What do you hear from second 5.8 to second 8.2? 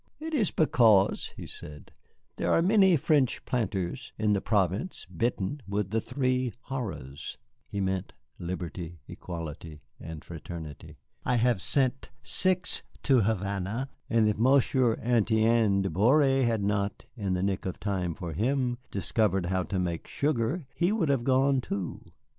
the three horrors" (he meant